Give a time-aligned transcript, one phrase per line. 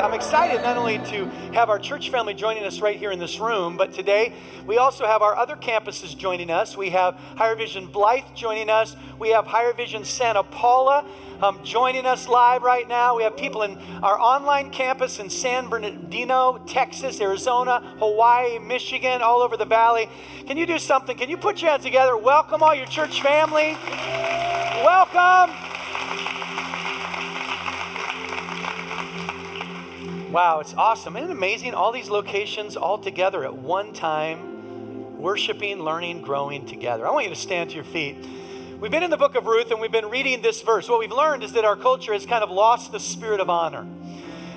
[0.00, 3.38] I'm excited not only to have our church family joining us right here in this
[3.38, 4.32] room, but today
[4.66, 6.74] we also have our other campuses joining us.
[6.74, 8.96] We have Higher Vision Blythe joining us.
[9.18, 11.04] We have Higher Vision Santa Paula
[11.42, 13.16] um, joining us live right now.
[13.16, 19.40] We have people in our online campus in San Bernardino, Texas, Arizona, Hawaii, Michigan, all
[19.40, 20.08] over the valley.
[20.46, 21.16] Can you do something?
[21.16, 22.16] Can you put your hands together?
[22.16, 23.76] Welcome all your church family.
[24.82, 26.39] Welcome.
[30.30, 31.16] Wow, it's awesome.
[31.16, 31.74] Isn't it amazing?
[31.74, 37.04] All these locations all together at one time, worshiping, learning, growing together.
[37.04, 38.16] I want you to stand to your feet.
[38.78, 40.88] We've been in the book of Ruth and we've been reading this verse.
[40.88, 43.84] What we've learned is that our culture has kind of lost the spirit of honor.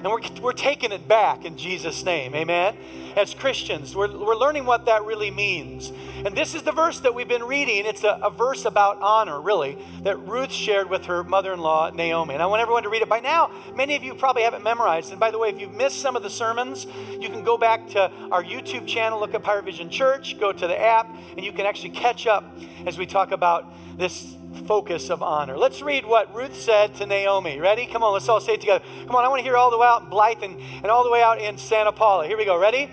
[0.04, 2.36] And we're, we're taking it back in Jesus' name.
[2.36, 2.76] Amen.
[3.16, 5.94] As Christians, we're, we're learning what that really means.
[6.26, 7.86] And this is the verse that we've been reading.
[7.86, 11.90] It's a, a verse about honor, really, that Ruth shared with her mother in law,
[11.90, 12.34] Naomi.
[12.34, 13.08] And I want everyone to read it.
[13.08, 15.12] By now, many of you probably haven't memorized.
[15.12, 16.86] And by the way, if you've missed some of the sermons,
[17.18, 20.68] you can go back to our YouTube channel, look up Higher Vision Church, go to
[20.68, 22.44] the app, and you can actually catch up
[22.86, 25.58] as we talk about this focus of honor.
[25.58, 27.60] Let's read what Ruth said to Naomi.
[27.60, 27.86] Ready?
[27.86, 28.84] Come on, let's all say it together.
[29.06, 31.04] Come on, I want to hear all the way out in Blythe and, and all
[31.04, 32.28] the way out in Santa Paula.
[32.28, 32.58] Here we go.
[32.58, 32.90] Ready?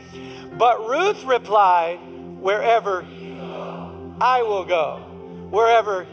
[0.58, 1.98] But Ruth replied,
[2.40, 3.02] Wherever
[4.20, 4.98] I will go,
[5.50, 6.06] wherever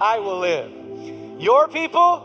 [0.00, 1.40] I will live.
[1.40, 2.24] Your people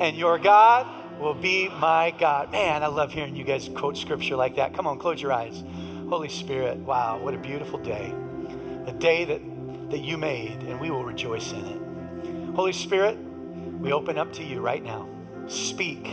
[0.00, 0.86] and your God
[1.20, 2.50] will be my God.
[2.50, 4.74] Man, I love hearing you guys quote scripture like that.
[4.74, 5.62] Come on, close your eyes.
[6.08, 8.12] Holy Spirit, wow, what a beautiful day.
[8.86, 9.40] A day that
[9.92, 12.54] that you made, and we will rejoice in it.
[12.54, 15.08] Holy Spirit, we open up to you right now.
[15.46, 16.04] Speak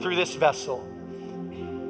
[0.00, 0.86] through this vessel.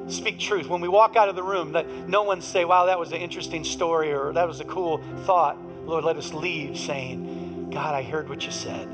[0.08, 0.66] Speak truth.
[0.68, 3.18] When we walk out of the room, that no one say, wow, that was an
[3.18, 5.56] interesting story or that was a cool thought.
[5.86, 8.88] Lord, let us leave saying, God, I heard what you said.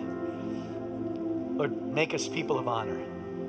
[1.56, 3.00] Lord, make us people of honor.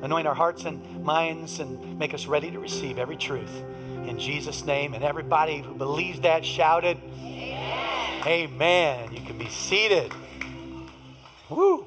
[0.02, 3.63] Anoint our hearts and minds and make us ready to receive every truth.
[4.06, 4.94] In Jesus' name.
[4.94, 7.97] And everybody who believes that shouted, Amen.
[8.26, 10.12] You can be seated.
[11.50, 11.86] Woo.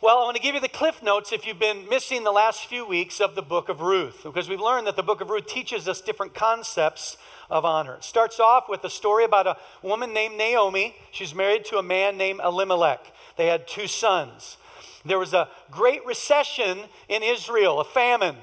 [0.00, 2.66] Well, I want to give you the cliff notes if you've been missing the last
[2.66, 5.46] few weeks of the book of Ruth, because we've learned that the book of Ruth
[5.46, 7.16] teaches us different concepts
[7.50, 7.94] of honor.
[7.94, 10.94] It starts off with a story about a woman named Naomi.
[11.10, 13.12] She's married to a man named Elimelech.
[13.36, 14.58] They had two sons.
[15.04, 18.36] There was a great recession in Israel, a famine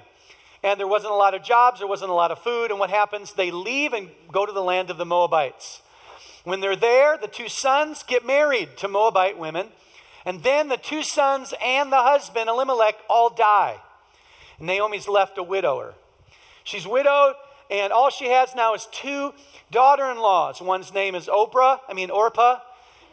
[0.63, 2.71] and there wasn't a lot of jobs, there wasn't a lot of food.
[2.71, 3.33] And what happens?
[3.33, 5.81] They leave and go to the land of the Moabites.
[6.43, 9.69] When they're there, the two sons get married to Moabite women.
[10.25, 13.77] And then the two sons and the husband, Elimelech, all die.
[14.59, 15.95] And Naomi's left a widower.
[16.63, 17.35] She's widowed,
[17.69, 19.33] and all she has now is two
[19.71, 20.61] daughter in laws.
[20.61, 22.59] One's name is Oprah, I mean Orpah,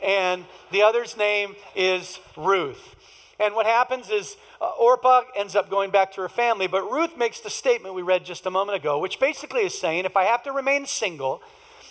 [0.03, 2.95] and the other's name is Ruth.
[3.41, 7.17] And what happens is uh, Orpah ends up going back to her family, but Ruth
[7.17, 10.25] makes the statement we read just a moment ago, which basically is saying if I
[10.25, 11.43] have to remain single,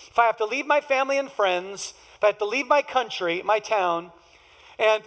[0.10, 2.82] if I have to leave my family and friends, if I have to leave my
[2.82, 4.12] country, my town,
[4.80, 5.04] and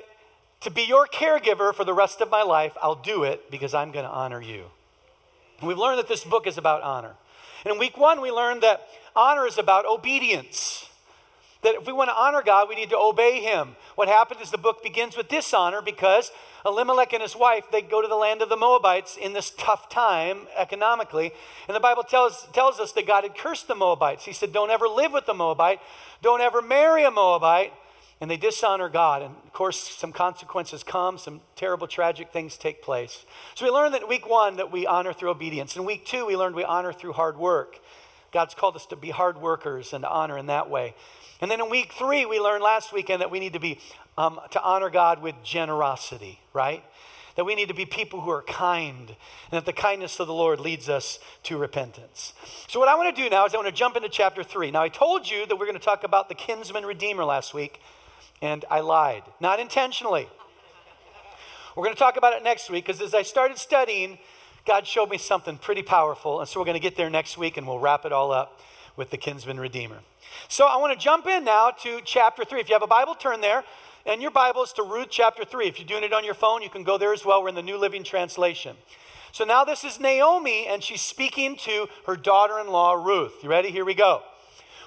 [0.61, 3.93] to be your caregiver for the rest of my life, I'll do it because I'm
[3.93, 4.65] going to honor you.
[5.59, 7.15] And we've learned that this book is about honor.
[7.65, 10.89] And in week one, we learned that honor is about obedience.
[11.63, 13.77] That if we want to honor God, we need to obey Him.
[13.95, 16.31] What happened is the book begins with dishonor because
[16.65, 19.89] Elimelech and his wife, they go to the land of the Moabites in this tough
[19.89, 21.33] time economically.
[21.69, 24.25] And the Bible tells, tells us that God had cursed the Moabites.
[24.25, 25.81] He said, Don't ever live with a Moabite,
[26.23, 27.73] don't ever marry a Moabite.
[28.23, 29.23] And they dishonor God.
[29.23, 33.25] And of course, some consequences come, some terrible, tragic things take place.
[33.55, 35.75] So we learned that week one that we honor through obedience.
[35.75, 37.79] In week two, we learned we honor through hard work.
[38.31, 40.95] God's called us to be hard workers and to honor in that way.
[41.41, 43.79] And then in week three, we learned last weekend that we need to be
[44.19, 46.85] um, to honor God with generosity, right?
[47.37, 49.17] That we need to be people who are kind, and
[49.53, 52.35] that the kindness of the Lord leads us to repentance.
[52.69, 54.71] So, what I want to do now is I want to jump into chapter three.
[54.71, 57.81] Now, I told you that we're going to talk about the kinsman redeemer last week,
[58.43, 60.29] and I lied, not intentionally.
[61.77, 64.19] We're going to talk about it next week because as I started studying,
[64.67, 67.57] God showed me something pretty powerful, and so we're going to get there next week
[67.57, 68.61] and we'll wrap it all up
[68.97, 70.01] with the kinsman redeemer.
[70.49, 72.61] So I want to jump in now to chapter 3.
[72.61, 73.65] If you have a Bible, turn there.
[74.07, 75.69] And your Bible is to Ruth chapter 3.
[75.69, 77.43] If you're doing it on your phone, you can go there as well.
[77.43, 78.77] We're in the New Living Translation.
[79.33, 83.35] So now this is Naomi, and she's speaking to her daughter in law, Ruth.
[83.43, 83.71] You ready?
[83.71, 84.23] Here we go.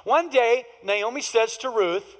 [0.03, 2.15] One day, Naomi says to Ruth,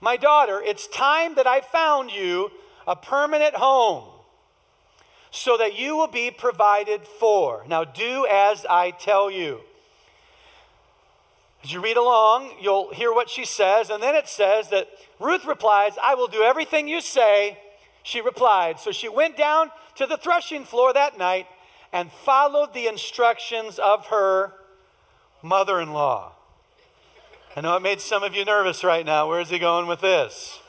[0.00, 2.50] My daughter, it's time that I found you
[2.86, 4.04] a permanent home
[5.30, 7.64] so that you will be provided for.
[7.68, 9.60] Now do as I tell you.
[11.68, 14.88] As you read along, you'll hear what she says, and then it says that
[15.20, 17.58] Ruth replies, I will do everything you say.
[18.02, 18.80] She replied.
[18.80, 21.46] So she went down to the threshing floor that night
[21.92, 24.54] and followed the instructions of her
[25.42, 26.32] mother in law.
[27.54, 29.28] I know it made some of you nervous right now.
[29.28, 30.60] Where is he going with this?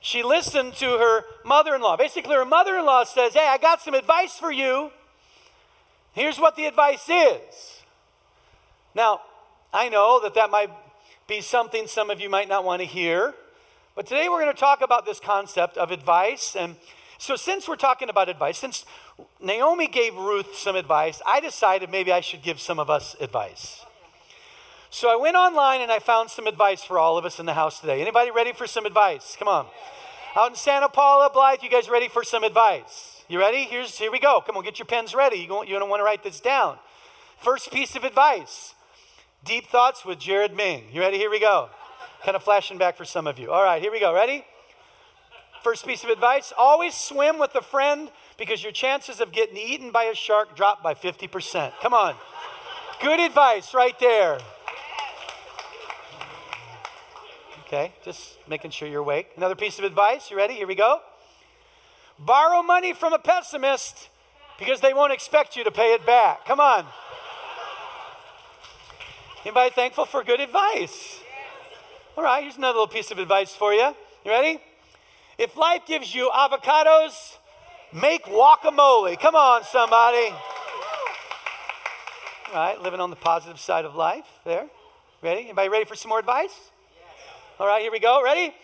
[0.00, 1.96] She listened to her mother in law.
[1.96, 4.90] Basically, her mother in law says, Hey, I got some advice for you.
[6.14, 7.73] Here's what the advice is.
[8.94, 9.20] Now,
[9.72, 10.70] I know that that might
[11.26, 13.34] be something some of you might not want to hear,
[13.96, 16.54] but today we're going to talk about this concept of advice.
[16.56, 16.76] And
[17.18, 18.84] so, since we're talking about advice, since
[19.40, 23.84] Naomi gave Ruth some advice, I decided maybe I should give some of us advice.
[24.90, 27.54] So I went online and I found some advice for all of us in the
[27.54, 28.00] house today.
[28.00, 29.34] Anybody ready for some advice?
[29.36, 29.66] Come on.
[30.36, 33.24] Out in Santa Paula, Blythe, you guys ready for some advice?
[33.28, 33.64] You ready?
[33.64, 34.40] Here's here we go.
[34.46, 35.38] Come on, get your pens ready.
[35.38, 36.78] You don't, you don't want to write this down.
[37.38, 38.73] First piece of advice.
[39.44, 40.84] Deep thoughts with Jared Ming.
[40.90, 41.18] You ready?
[41.18, 41.68] Here we go.
[42.24, 43.50] Kind of flashing back for some of you.
[43.50, 44.14] All right, here we go.
[44.14, 44.44] Ready?
[45.62, 49.90] First piece of advice always swim with a friend because your chances of getting eaten
[49.90, 51.72] by a shark drop by 50%.
[51.82, 52.14] Come on.
[53.02, 54.38] Good advice right there.
[57.66, 59.28] Okay, just making sure you're awake.
[59.36, 60.30] Another piece of advice.
[60.30, 60.54] You ready?
[60.54, 61.00] Here we go.
[62.18, 64.08] Borrow money from a pessimist
[64.58, 66.46] because they won't expect you to pay it back.
[66.46, 66.86] Come on.
[69.44, 71.20] Anybody thankful for good advice?
[72.16, 73.94] All right, here's another little piece of advice for you.
[74.24, 74.58] You ready?
[75.36, 77.36] If life gives you avocados,
[77.92, 79.20] make guacamole.
[79.20, 80.34] Come on, somebody.
[82.48, 84.24] All right, living on the positive side of life.
[84.46, 84.66] There.
[85.22, 85.42] Ready?
[85.42, 86.70] Anybody ready for some more advice?
[87.60, 88.22] All right, here we go.
[88.24, 88.54] Ready?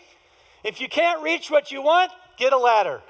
[0.63, 3.01] If you can't reach what you want, get a ladder.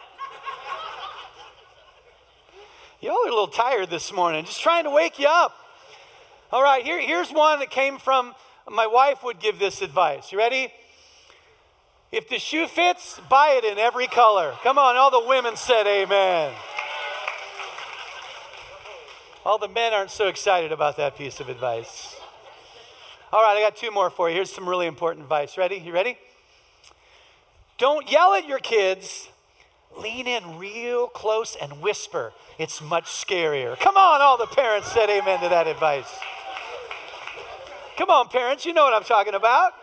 [3.00, 4.44] Y'all are a little tired this morning.
[4.44, 5.56] Just trying to wake you up.
[6.51, 8.36] All right, here, here's one that came from
[8.69, 10.33] my wife would give this advice.
[10.33, 10.71] You ready?
[12.12, 14.53] If the shoe fits, buy it in every color.
[14.62, 16.53] Come on, all the women said amen.
[19.45, 22.18] All the men aren't so excited about that piece of advice.
[23.31, 24.36] All right, I got two more for you.
[24.36, 25.57] Here's some really important advice.
[25.57, 25.77] Ready?
[25.77, 26.18] You ready?
[27.77, 29.30] Don't yell at your kids.
[29.98, 32.33] Lean in real close and whisper.
[32.59, 33.80] It's much scarier.
[33.80, 36.13] Come on, all the parents said amen to that advice.
[37.97, 39.73] Come on, parents, you know what I'm talking about.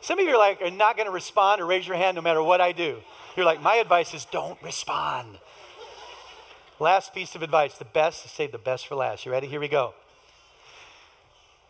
[0.00, 2.22] Some of you are like, are not going to respond or raise your hand no
[2.22, 2.98] matter what I do.
[3.36, 5.38] You're like, my advice is don't respond.
[6.80, 9.24] Last piece of advice, the best, to save the best for last.
[9.24, 9.46] You ready?
[9.46, 9.94] Here we go.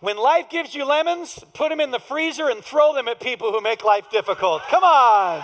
[0.01, 3.53] When life gives you lemons, put them in the freezer and throw them at people
[3.53, 4.63] who make life difficult.
[4.63, 5.43] Come on.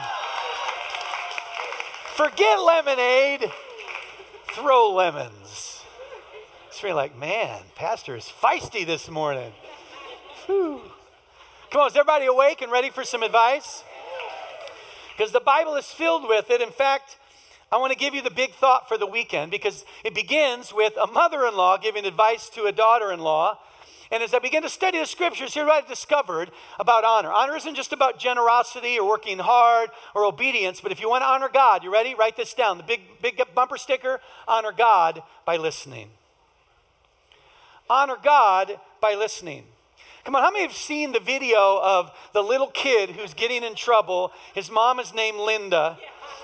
[2.16, 3.52] Forget lemonade,
[4.52, 5.77] throw lemons.
[6.68, 9.52] It's really like, man, Pastor is feisty this morning.
[10.46, 10.80] Whew.
[11.70, 13.82] Come on, is everybody awake and ready for some advice?
[15.16, 16.60] Because the Bible is filled with it.
[16.60, 17.16] In fact,
[17.72, 20.94] I want to give you the big thought for the weekend because it begins with
[20.96, 23.58] a mother in law giving advice to a daughter in law
[24.10, 27.30] and as I began to study the scriptures, here's what I discovered about honor.
[27.30, 31.26] Honor isn't just about generosity or working hard or obedience, but if you want to
[31.26, 32.14] honor God, you ready?
[32.14, 32.78] Write this down.
[32.78, 36.08] The big, big bumper sticker honor God by listening.
[37.90, 39.64] Honor God by listening.
[40.24, 43.74] Come on, how many have seen the video of the little kid who's getting in
[43.74, 44.32] trouble?
[44.54, 45.98] His mom is named Linda.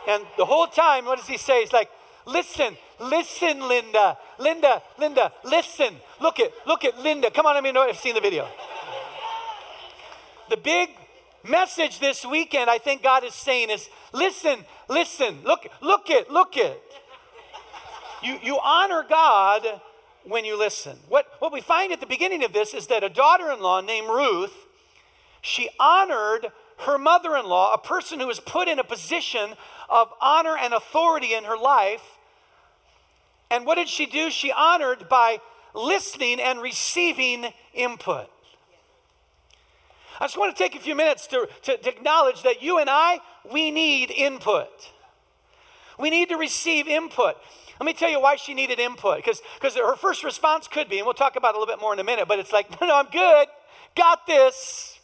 [0.09, 1.61] And the whole time, what does he say?
[1.61, 1.91] He's like,
[2.27, 4.19] Listen, listen, Linda.
[4.39, 5.95] Linda, Linda, listen.
[6.21, 7.31] Look at, look at Linda.
[7.31, 8.49] Come on, let me know if you've seen the video.
[10.51, 10.91] The big
[11.49, 16.57] message this weekend, I think God is saying is listen, listen, look, look it, look
[16.57, 16.81] it.
[18.23, 19.67] You, you honor God
[20.25, 20.99] when you listen.
[21.09, 23.81] What, what we find at the beginning of this is that a daughter in law
[23.81, 24.55] named Ruth,
[25.41, 26.47] she honored
[26.79, 29.55] her mother in law, a person who was put in a position
[29.89, 32.19] of honor and authority in her life,
[33.51, 34.31] and what did she do?
[34.31, 35.39] She honored by
[35.75, 38.29] listening and receiving input.
[40.19, 42.89] I just want to take a few minutes to, to, to, acknowledge that you and
[42.89, 43.19] I,
[43.51, 44.91] we need input.
[45.99, 47.37] We need to receive input.
[47.81, 49.25] Let me tell you why she needed input.
[49.25, 51.93] Because her first response could be, and we'll talk about it a little bit more
[51.93, 53.49] in a minute, but it's like, no, no, I'm good.
[53.97, 54.99] Got this.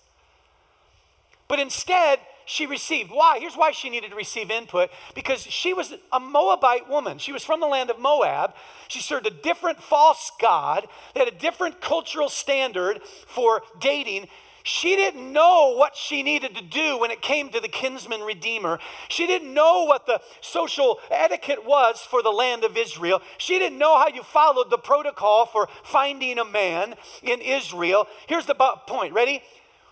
[1.49, 3.11] But instead, she received.
[3.11, 3.39] Why?
[3.39, 7.19] Here's why she needed to receive input because she was a Moabite woman.
[7.19, 8.55] She was from the land of Moab.
[8.89, 14.29] She served a different false god, they had a different cultural standard for dating.
[14.71, 18.79] She didn't know what she needed to do when it came to the kinsman redeemer.
[19.09, 23.21] She didn't know what the social etiquette was for the land of Israel.
[23.37, 28.07] She didn't know how you followed the protocol for finding a man in Israel.
[28.29, 29.43] Here's the point ready?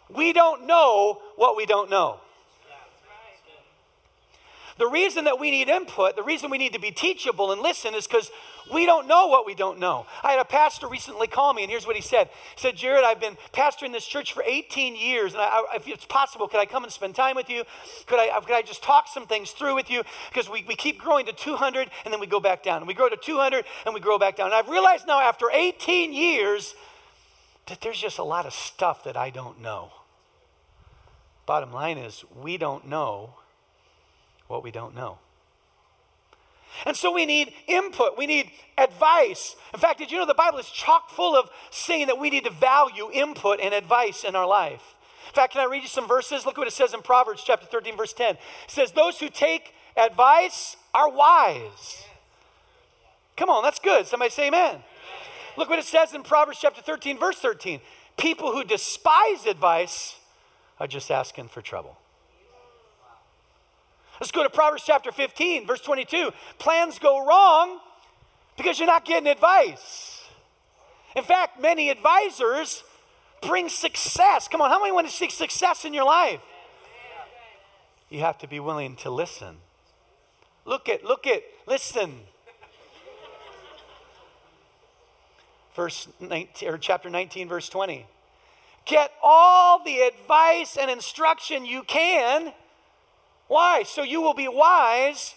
[0.08, 2.20] We don't know what we don't know.
[4.78, 7.94] The reason that we need input, the reason we need to be teachable and listen
[7.94, 8.30] is because
[8.72, 10.06] we don't know what we don't know.
[10.22, 12.28] I had a pastor recently call me, and here's what he said.
[12.54, 16.04] He said, Jared, I've been pastoring this church for 18 years, and I, if it's
[16.04, 17.64] possible, could I come and spend time with you?
[18.06, 20.04] Could I, could I just talk some things through with you?
[20.28, 22.78] Because we, we keep growing to 200, and then we go back down.
[22.78, 24.46] And we grow to 200, and we grow back down.
[24.46, 26.76] And I've realized now, after 18 years,
[27.66, 29.90] that there's just a lot of stuff that I don't know.
[31.46, 33.34] Bottom line is, we don't know
[34.48, 35.18] what we don't know.
[36.86, 39.56] And so we need input, we need advice.
[39.72, 42.44] In fact, did you know the Bible is chock full of saying that we need
[42.44, 44.94] to value input and advice in our life?
[45.28, 46.46] In fact, can I read you some verses?
[46.46, 48.34] Look what it says in Proverbs chapter 13, verse 10.
[48.34, 52.04] It says, Those who take advice are wise.
[53.36, 54.06] Come on, that's good.
[54.06, 54.82] Somebody say amen.
[55.56, 57.80] Look what it says in Proverbs chapter 13, verse 13.
[58.16, 60.16] People who despise advice
[60.80, 61.98] are just asking for trouble.
[64.20, 66.30] Let's go to Proverbs chapter 15, verse 22.
[66.58, 67.78] Plans go wrong
[68.56, 70.24] because you're not getting advice.
[71.16, 72.82] In fact, many advisors
[73.42, 74.48] bring success.
[74.48, 76.40] Come on, how many want to seek success in your life?
[78.08, 79.58] You have to be willing to listen.
[80.64, 82.20] Look at, look at, listen.
[85.74, 88.06] Verse 19, or chapter 19, verse 20.
[88.84, 92.52] Get all the advice and instruction you can.
[93.48, 93.82] Why?
[93.82, 95.34] So you will be wise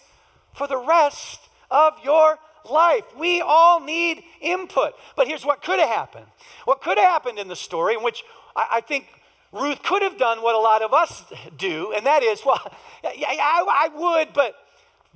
[0.54, 1.40] for the rest
[1.70, 2.38] of your
[2.70, 3.04] life.
[3.18, 4.92] We all need input.
[5.16, 6.26] But here's what could have happened.
[6.64, 8.22] What could have happened in the story, in which
[8.54, 9.08] I, I think
[9.52, 11.24] Ruth could have done what a lot of us
[11.58, 12.60] do, and that is, well,
[13.04, 14.54] I, I would, but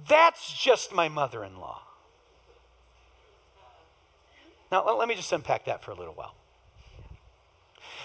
[0.08, 1.82] that's just my mother in law.
[4.70, 6.34] Now, let me just unpack that for a little while.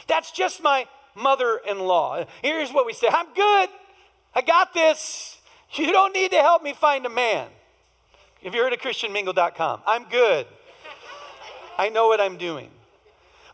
[0.08, 2.24] That's just my mother in law.
[2.42, 3.70] Here's what we say I'm good.
[4.34, 5.38] I got this.
[5.74, 7.48] You don't need to help me find a man.
[8.42, 10.48] If you're at a ChristianMingle.com, I'm good.
[11.78, 12.70] I know what I'm doing.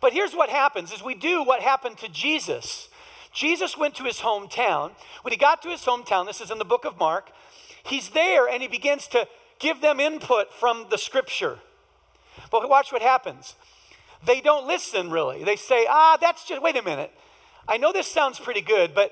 [0.01, 2.89] But here's what happens is we do what happened to Jesus.
[3.33, 4.91] Jesus went to his hometown.
[5.21, 7.31] When he got to his hometown, this is in the book of Mark,
[7.83, 9.27] he's there and he begins to
[9.59, 11.59] give them input from the scripture.
[12.51, 13.55] But watch what happens
[14.25, 15.43] they don't listen really.
[15.43, 17.11] They say, ah, that's just, wait a minute.
[17.67, 19.11] I know this sounds pretty good, but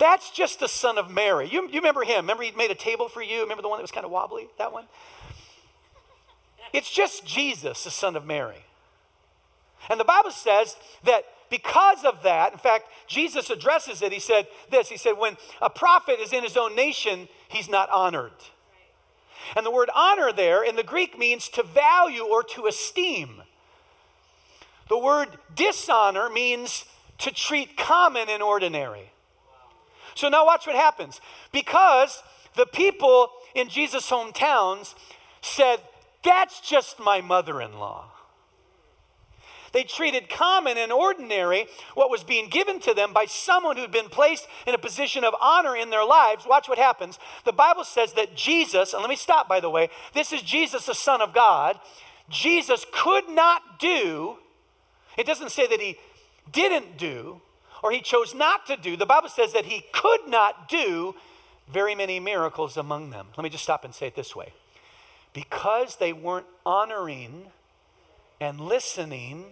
[0.00, 1.46] that's just the son of Mary.
[1.46, 2.22] You, you remember him?
[2.22, 3.42] Remember he made a table for you?
[3.42, 4.48] Remember the one that was kind of wobbly?
[4.58, 4.86] That one?
[6.72, 8.64] It's just Jesus, the son of Mary.
[9.90, 14.10] And the Bible says that because of that, in fact, Jesus addresses it.
[14.10, 17.90] He said this He said, When a prophet is in his own nation, he's not
[17.90, 18.32] honored.
[19.54, 23.42] And the word honor there in the Greek means to value or to esteem.
[24.88, 26.84] The word dishonor means
[27.18, 29.12] to treat common and ordinary.
[30.14, 31.20] So now watch what happens.
[31.52, 32.22] Because
[32.56, 34.94] the people in Jesus' hometowns
[35.40, 35.78] said,
[36.24, 38.06] That's just my mother in law.
[39.72, 44.08] They treated common and ordinary what was being given to them by someone who'd been
[44.08, 46.44] placed in a position of honor in their lives.
[46.44, 47.20] Watch what happens.
[47.44, 50.86] The Bible says that Jesus, and let me stop by the way, this is Jesus,
[50.86, 51.78] the Son of God.
[52.28, 54.38] Jesus could not do
[55.16, 55.98] it doesn't say that he
[56.50, 57.40] didn't do
[57.82, 58.96] or he chose not to do.
[58.96, 61.14] The Bible says that he could not do
[61.72, 63.28] very many miracles among them.
[63.36, 64.52] Let me just stop and say it this way
[65.32, 67.46] because they weren't honoring
[68.40, 69.46] and listening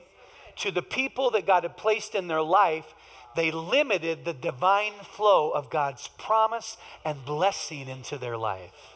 [0.57, 2.95] to the people that God had placed in their life,
[3.37, 8.95] they limited the divine flow of God's promise and blessing into their life.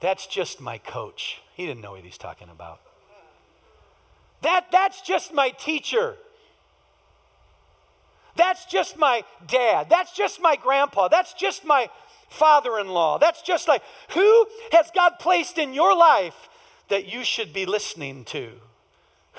[0.00, 1.40] That's just my coach.
[1.54, 2.80] He didn't know what he's talking about.
[4.44, 6.16] That, that's just my teacher.
[8.36, 9.88] That's just my dad.
[9.88, 11.08] That's just my grandpa.
[11.08, 11.88] That's just my
[12.28, 13.16] father in law.
[13.18, 16.48] That's just like who has God placed in your life
[16.88, 18.52] that you should be listening to?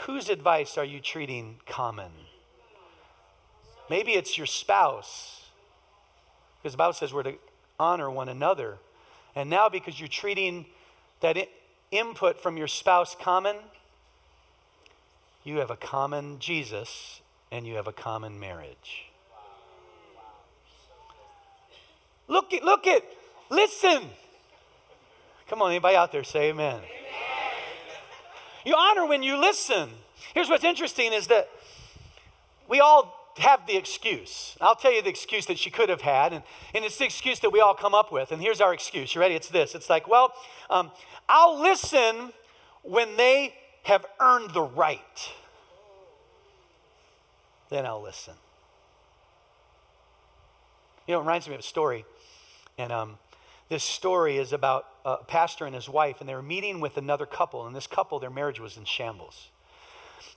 [0.05, 2.11] Whose advice are you treating common?
[3.89, 5.45] Maybe it's your spouse.
[6.57, 7.35] Because the Bible says we're to
[7.79, 8.79] honor one another.
[9.35, 10.65] And now, because you're treating
[11.19, 11.37] that
[11.91, 13.57] input from your spouse common,
[15.45, 17.21] you have a common Jesus
[17.51, 19.05] and you have a common marriage.
[22.27, 23.03] Look at, look at,
[23.51, 24.09] listen.
[25.47, 26.77] Come on, anybody out there say amen.
[26.77, 26.83] amen.
[28.65, 29.89] You honor when you listen.
[30.33, 31.47] Here's what's interesting is that
[32.67, 34.57] we all have the excuse.
[34.59, 36.41] I'll tell you the excuse that she could have had, and,
[36.73, 38.31] and it's the excuse that we all come up with.
[38.31, 39.13] And here's our excuse.
[39.13, 39.35] You ready?
[39.35, 39.75] It's this.
[39.75, 40.33] It's like, well,
[40.71, 40.89] um,
[41.29, 42.33] I'll listen
[42.81, 43.53] when they
[43.85, 45.31] have earned the right.
[47.69, 48.33] Then I'll listen.
[51.07, 52.03] You know, it reminds me of a story.
[52.79, 53.19] And um,
[53.69, 57.27] this story is about a pastor and his wife, and they were meeting with another
[57.27, 57.67] couple.
[57.67, 59.49] And this couple, their marriage was in shambles.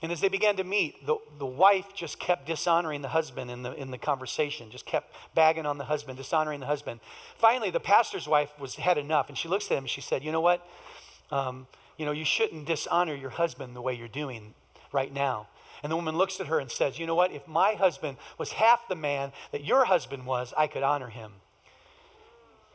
[0.02, 3.62] And as they began to meet, the, the wife just kept dishonoring the husband in
[3.62, 7.00] the, in the conversation, just kept bagging on the husband, dishonoring the husband.
[7.38, 10.22] Finally, the pastor's wife was had enough, and she looks at him and she said,
[10.22, 10.66] You know what?
[11.30, 11.66] Um,
[11.98, 14.54] you know, you shouldn't dishonor your husband the way you're doing
[14.92, 15.48] right now.
[15.82, 17.32] And the woman looks at her and says, You know what?
[17.32, 21.32] If my husband was half the man that your husband was, I could honor him.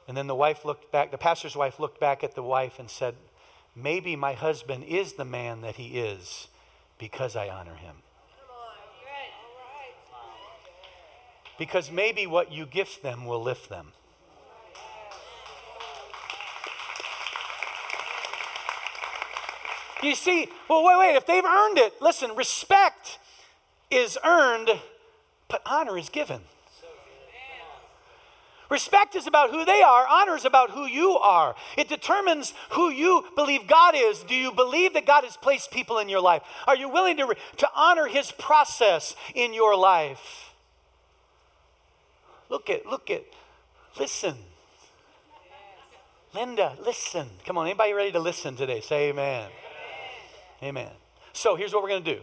[0.07, 2.89] And then the wife looked back, the pastor's wife looked back at the wife and
[2.89, 3.15] said,
[3.75, 6.49] Maybe my husband is the man that he is
[6.99, 7.95] because I honor him.
[11.57, 13.93] Because maybe what you gift them will lift them.
[20.03, 23.19] You see, well, wait, wait, if they've earned it, listen, respect
[23.89, 24.69] is earned,
[25.47, 26.41] but honor is given.
[28.69, 31.55] Respect is about who they are, honor is about who you are.
[31.77, 34.23] It determines who you believe God is.
[34.23, 36.41] Do you believe that God has placed people in your life?
[36.65, 40.53] Are you willing to, to honor his process in your life?
[42.49, 43.23] Look at, look at,
[43.99, 44.35] listen.
[46.33, 47.29] Linda, listen.
[47.45, 48.81] Come on, anybody ready to listen today?
[48.81, 49.51] Say amen.
[50.63, 50.91] Amen.
[51.33, 52.21] So here's what we're going to do.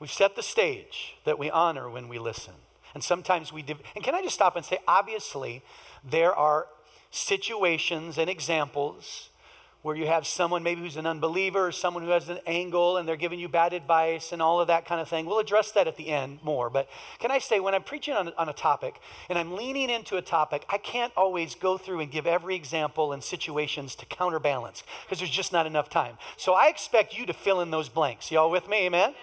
[0.00, 2.54] We've set the stage that we honor when we listen.
[2.94, 5.62] And sometimes we, div- and can I just stop and say, obviously,
[6.02, 6.66] there are
[7.10, 9.30] situations and examples
[9.84, 13.06] where you have someone maybe who's an unbeliever or someone who has an angle and
[13.06, 15.26] they're giving you bad advice and all of that kind of thing.
[15.26, 16.70] We'll address that at the end more.
[16.70, 16.88] But
[17.18, 18.98] can I say, when I'm preaching on, on a topic
[19.28, 23.12] and I'm leaning into a topic, I can't always go through and give every example
[23.12, 26.16] and situations to counterbalance because there's just not enough time.
[26.38, 28.30] So I expect you to fill in those blanks.
[28.30, 28.86] Y'all with me?
[28.86, 29.14] Amen?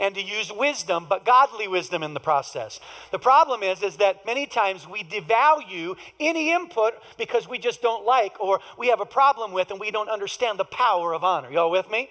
[0.00, 2.80] And to use wisdom, but godly wisdom in the process.
[3.10, 8.04] The problem is, is that many times we devalue any input because we just don't
[8.04, 11.50] like or we have a problem with and we don't understand the power of honor.
[11.50, 12.10] Y'all with me?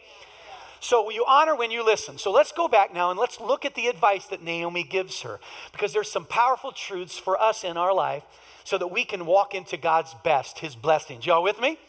[0.80, 2.18] So you honor when you listen.
[2.18, 5.40] So let's go back now and let's look at the advice that Naomi gives her
[5.72, 8.24] because there's some powerful truths for us in our life
[8.64, 11.26] so that we can walk into God's best, his blessings.
[11.26, 11.80] Y'all with me?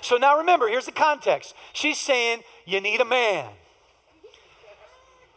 [0.00, 1.54] So now remember, here's the context.
[1.72, 3.48] She's saying you need a man.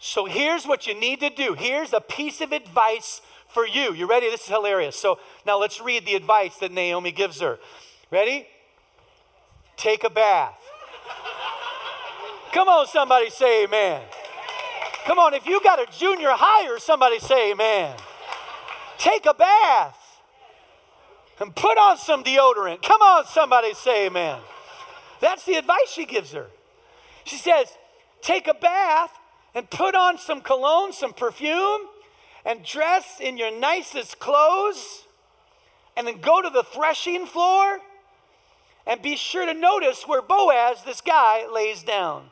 [0.05, 1.53] So here's what you need to do.
[1.53, 3.93] Here's a piece of advice for you.
[3.93, 4.29] You ready?
[4.29, 4.97] This is hilarious.
[4.97, 7.57] So now let's read the advice that Naomi gives her.
[8.11, 8.45] Ready?
[9.77, 10.59] Take a bath.
[12.51, 14.01] Come on, somebody say amen.
[15.05, 17.95] Come on, if you got a junior higher, somebody say amen.
[18.97, 20.19] Take a bath
[21.39, 22.81] and put on some deodorant.
[22.81, 24.39] Come on, somebody say amen.
[25.21, 26.47] That's the advice she gives her.
[27.23, 27.69] She says,
[28.21, 29.17] Take a bath
[29.55, 31.81] and put on some cologne, some perfume,
[32.45, 35.03] and dress in your nicest clothes,
[35.95, 37.79] and then go to the threshing floor
[38.85, 42.25] and be sure to notice where Boaz, this guy, lays down.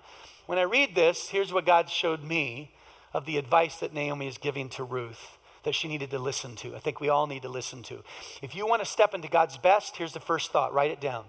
[0.47, 2.71] When I read this, here's what God showed me
[3.13, 6.75] of the advice that Naomi is giving to Ruth that she needed to listen to.
[6.75, 8.03] I think we all need to listen to.
[8.41, 11.25] If you want to step into God's best, here's the first thought write it down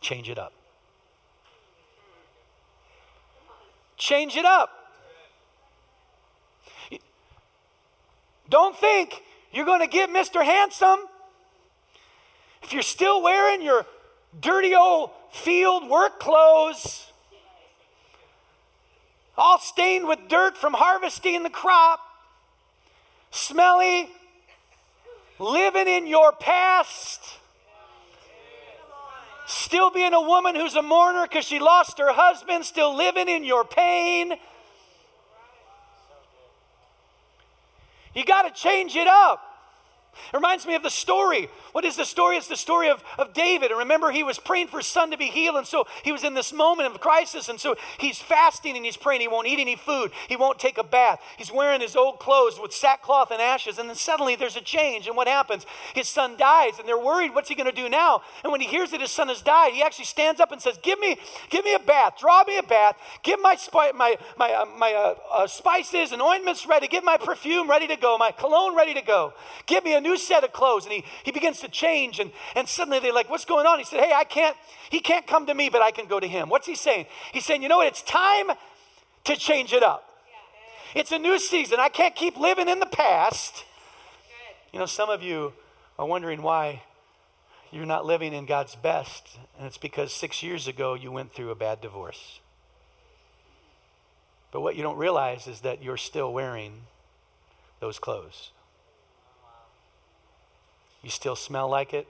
[0.00, 0.52] change it up.
[3.96, 4.83] Change it up.
[8.48, 10.44] Don't think you're going to get Mr.
[10.44, 10.98] Handsome
[12.64, 13.84] if you're still wearing your
[14.40, 17.12] dirty old field work clothes,
[19.36, 22.00] all stained with dirt from harvesting the crop,
[23.30, 24.08] smelly,
[25.38, 27.20] living in your past,
[29.46, 33.44] still being a woman who's a mourner because she lost her husband, still living in
[33.44, 34.34] your pain.
[38.14, 39.53] You got to change it up.
[40.32, 41.48] It reminds me of the story.
[41.72, 42.36] What is the story?
[42.36, 43.70] It's the story of, of David.
[43.70, 45.56] And remember, he was praying for his son to be healed.
[45.56, 47.48] And so he was in this moment of crisis.
[47.48, 49.20] And so he's fasting and he's praying.
[49.20, 50.12] He won't eat any food.
[50.28, 51.20] He won't take a bath.
[51.36, 53.78] He's wearing his old clothes with sackcloth and ashes.
[53.78, 55.06] And then suddenly there's a change.
[55.06, 55.66] And what happens?
[55.94, 56.78] His son dies.
[56.78, 58.22] And they're worried, what's he going to do now?
[58.42, 60.78] And when he hears that his son has died, he actually stands up and says,
[60.82, 61.16] Give me,
[61.50, 62.14] give me a bath.
[62.18, 62.96] Draw me a bath.
[63.22, 66.88] Give my, spi- my, my, uh, my uh, uh, spices and ointments ready.
[66.88, 68.18] Get my perfume ready to go.
[68.18, 69.32] My cologne ready to go.
[69.66, 70.84] Give me a new set of clothes.
[70.84, 72.20] And he, he begins to change.
[72.20, 73.78] And, and suddenly they're like, What's going on?
[73.78, 74.56] He said, Hey, I can't,
[74.90, 76.48] he can't come to me, but I can go to him.
[76.48, 77.06] What's he saying?
[77.32, 77.88] He's saying, You know what?
[77.88, 78.50] It's time
[79.24, 80.08] to change it up.
[80.94, 81.80] It's a new season.
[81.80, 83.64] I can't keep living in the past.
[84.72, 85.52] You know, some of you
[85.98, 86.82] are wondering why
[87.72, 89.38] you're not living in God's best.
[89.58, 92.38] And it's because six years ago you went through a bad divorce.
[94.52, 96.82] But what you don't realize is that you're still wearing
[97.80, 98.52] those clothes.
[101.04, 102.08] You still smell like it?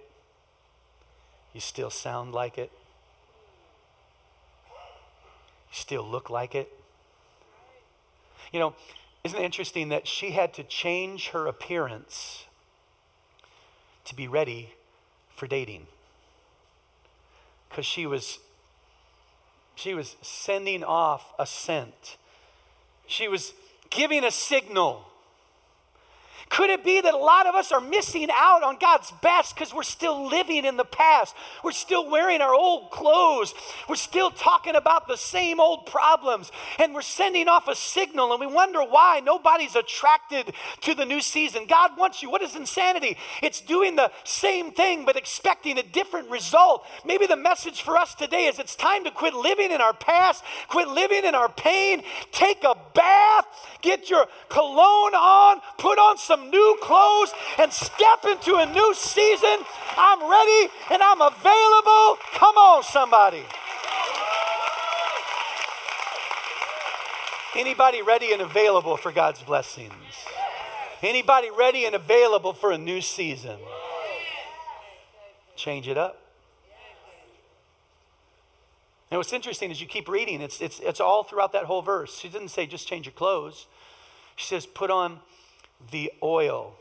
[1.53, 2.71] You still sound like it?
[4.69, 6.73] You still look like it?
[8.53, 8.75] You know,
[9.25, 12.45] isn't it interesting that she had to change her appearance
[14.05, 14.75] to be ready
[15.35, 15.89] for dating?
[17.69, 18.39] Because she was
[19.75, 22.17] she was sending off a scent.
[23.09, 23.55] She was
[23.91, 25.09] giving a signal
[26.51, 29.75] could it be that a lot of us are missing out on God's best because
[29.75, 31.35] we're still living in the past?
[31.63, 33.55] We're still wearing our old clothes.
[33.89, 36.53] We're still talking about the same old problems.
[36.79, 41.21] And we're sending off a signal and we wonder why nobody's attracted to the new
[41.21, 41.67] season.
[41.69, 42.31] God wants you.
[42.31, 43.17] What is insanity?
[43.43, 46.85] It's doing the same thing but expecting a different result.
[47.05, 50.45] Maybe the message for us today is it's time to quit living in our past,
[50.69, 52.03] quit living in our pain,
[52.33, 53.47] take a bath,
[53.83, 58.95] get your cologne on, put on some some new clothes and step into a new
[58.95, 59.59] season.
[59.97, 62.19] I'm ready and I'm available.
[62.35, 63.43] Come on, somebody.
[67.57, 69.93] Anybody ready and available for God's blessings?
[71.03, 73.59] Anybody ready and available for a new season?
[75.55, 76.21] Change it up.
[79.11, 82.19] And what's interesting is you keep reading, it's, it's, it's all throughout that whole verse.
[82.19, 83.67] She didn't say just change your clothes.
[84.35, 85.21] She says, put on
[85.91, 86.75] the oil.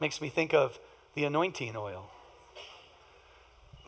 [0.00, 0.78] Makes me think of
[1.14, 2.08] the anointing oil.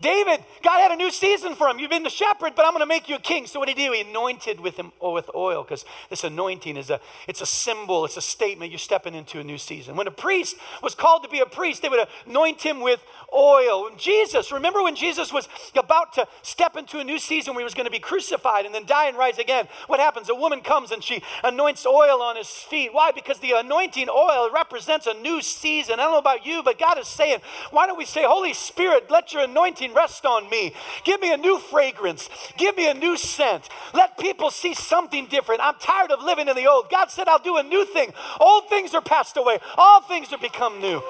[0.03, 1.79] David, God had a new season for him.
[1.79, 3.47] You've been the shepherd, but I'm going to make you a king.
[3.47, 3.93] So what did he do?
[3.93, 8.05] He anointed with him oh, with oil because this anointing is a it's a symbol,
[8.05, 8.73] it's a statement.
[8.73, 9.97] You're stepping into a new season.
[9.97, 13.91] When a priest was called to be a priest, they would anoint him with oil.
[13.97, 17.75] Jesus, remember when Jesus was about to step into a new season where he was
[17.75, 19.69] going to be crucified and then die and rise again?
[19.87, 20.29] What happens?
[20.29, 22.93] A woman comes and she anoints oil on his feet.
[22.93, 23.12] Why?
[23.12, 26.01] Because the anointing oil represents a new season.
[26.01, 27.38] I don't know about you, but God is saying,
[27.71, 30.74] why don't we say, Holy Spirit, let your anointing rest on me.
[31.05, 32.28] Give me a new fragrance.
[32.57, 33.68] Give me a new scent.
[33.94, 35.61] Let people see something different.
[35.62, 36.90] I'm tired of living in the old.
[36.90, 38.12] God said, I'll do a new thing.
[38.40, 41.02] Old things are passed away, all things are become new.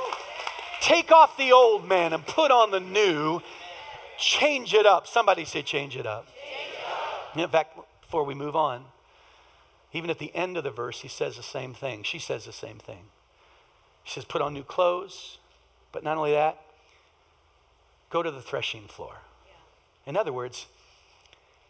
[0.80, 3.40] Take off the old man and put on the new.
[4.18, 5.06] Change it up.
[5.06, 6.26] Somebody say, change it up.
[6.26, 6.36] Change
[6.74, 7.44] it up.
[7.44, 8.84] In fact, before we move on,
[9.92, 12.02] even at the end of the verse, he says the same thing.
[12.02, 13.04] She says the same thing.
[14.04, 15.38] She says, put on new clothes.
[15.92, 16.58] But not only that,
[18.12, 19.16] go to the threshing floor.
[20.06, 20.66] In other words,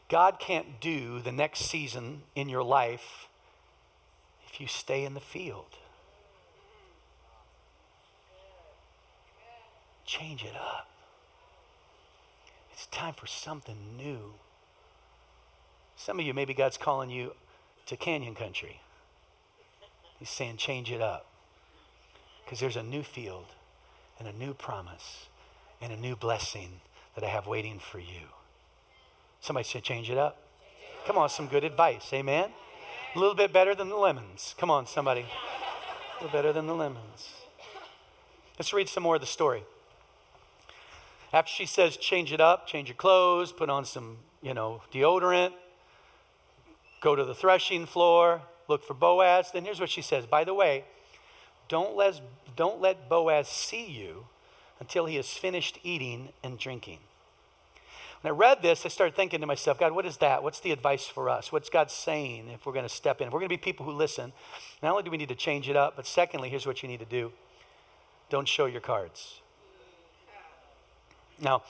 [0.09, 3.29] God can't do the next season in your life
[4.49, 5.79] if you stay in the field.
[10.05, 10.89] Change it up.
[12.73, 14.35] It's time for something new.
[15.97, 17.35] Some of you, maybe God's calling you
[17.87, 18.81] to Canyon Country.
[20.19, 21.27] He's saying, change it up.
[22.45, 23.47] Because there's a new field
[24.19, 25.29] and a new promise
[25.83, 26.81] and a new blessing
[27.15, 28.29] that I have waiting for you.
[29.41, 30.39] Somebody say, change it up.
[31.07, 32.13] Come on, some good advice.
[32.13, 32.51] Amen?
[33.15, 34.55] A little bit better than the lemons.
[34.57, 35.23] Come on, somebody.
[35.23, 37.35] A little better than the lemons.
[38.59, 39.65] Let's read some more of the story.
[41.33, 45.53] After she says, change it up, change your clothes, put on some, you know, deodorant,
[47.01, 49.51] go to the threshing floor, look for Boaz.
[49.53, 50.85] Then here's what she says By the way,
[51.69, 52.21] don't let,
[52.55, 54.27] don't let Boaz see you
[54.83, 56.99] until he has finished eating and drinking.
[58.21, 60.43] When I read this, I started thinking to myself, God, what is that?
[60.43, 61.53] What's the advice for us?
[61.53, 63.29] What's God saying if we're going to step in?
[63.29, 64.33] If we're going to be people who listen,
[64.83, 66.99] not only do we need to change it up, but secondly, here's what you need
[66.99, 67.31] to do
[68.29, 69.41] don't show your cards.
[71.41, 71.63] Now,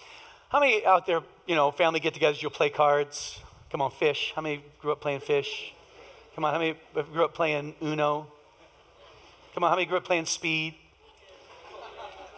[0.48, 3.40] how many out there, you know, family get togethers, you'll play cards?
[3.70, 4.32] Come on, fish.
[4.34, 5.74] How many grew up playing fish?
[6.34, 6.76] Come on, how many
[7.12, 8.26] grew up playing Uno?
[9.52, 10.76] Come on, how many grew up playing speed?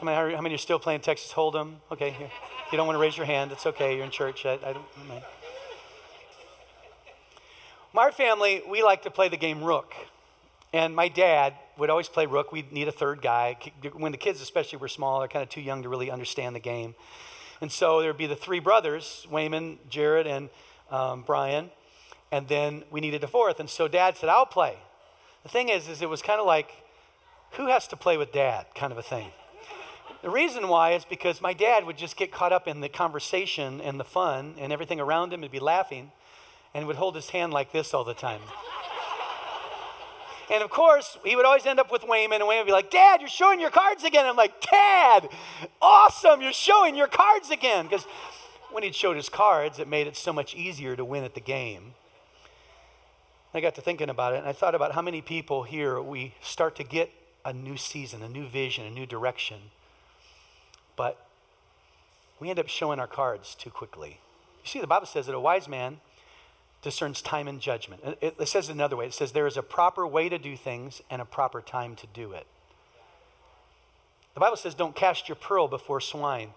[0.04, 1.76] How many, how many are still playing Texas Hold'em?
[1.90, 2.28] Okay, here.
[2.70, 3.96] you don't want to raise your hand, it's okay.
[3.96, 4.44] You're in church.
[4.44, 4.84] I, I don't.
[7.94, 9.94] My family, we like to play the game Rook.
[10.74, 12.52] And my dad would always play Rook.
[12.52, 13.56] We'd need a third guy.
[13.94, 16.60] When the kids, especially, were small, they're kind of too young to really understand the
[16.60, 16.94] game.
[17.62, 20.50] And so there'd be the three brothers, Wayman, Jared, and
[20.90, 21.70] um, Brian.
[22.30, 23.58] And then we needed a fourth.
[23.58, 24.76] And so dad said, I'll play.
[25.44, 26.70] The thing is, is it was kind of like,
[27.52, 29.30] who has to play with dad kind of a thing.
[30.24, 33.82] The reason why is because my dad would just get caught up in the conversation
[33.82, 36.12] and the fun and everything around him and be laughing
[36.72, 38.40] and would hold his hand like this all the time.
[40.50, 42.90] and of course, he would always end up with Wayman, and Wayman would be like,
[42.90, 44.24] Dad, you're showing your cards again.
[44.24, 45.28] I'm like, Dad,
[45.82, 47.84] awesome, you're showing your cards again.
[47.84, 48.06] Because
[48.72, 51.40] when he'd showed his cards, it made it so much easier to win at the
[51.40, 51.92] game.
[53.52, 56.32] I got to thinking about it, and I thought about how many people here we
[56.40, 57.10] start to get
[57.44, 59.58] a new season, a new vision, a new direction.
[60.96, 61.24] But
[62.40, 64.20] we end up showing our cards too quickly.
[64.62, 65.98] You see, the Bible says that a wise man
[66.82, 68.02] discerns time and judgment.
[68.20, 70.56] It, it says it another way it says there is a proper way to do
[70.56, 72.46] things and a proper time to do it.
[74.34, 76.50] The Bible says, don't cast your pearl before swine.